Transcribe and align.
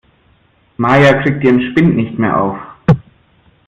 Maja 0.77 1.21
kriegt 1.21 1.43
ihren 1.43 1.61
Spind 1.61 1.95
nicht 1.95 2.17
mehr 2.17 2.35
auf. 2.41 2.57